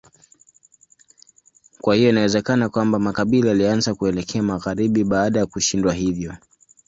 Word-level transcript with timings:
Kwa 1.81 1.95
hiyo 1.95 2.09
inawezekana 2.09 2.69
kwamba 2.69 2.99
makabila 2.99 3.49
yalianza 3.49 3.95
kuelekea 3.95 4.43
magharibi 4.43 5.03
baada 5.03 5.39
ya 5.39 5.45
kushindwa 5.45 5.93
hivyo. 5.93 6.35